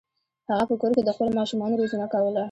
هغه 0.49 0.63
په 0.69 0.75
کور 0.81 0.91
کې 0.95 1.01
د 1.05 1.09
خپلو 1.15 1.31
ماشومانو 1.39 1.79
روزنه 1.81 2.05
کوله. 2.13 2.39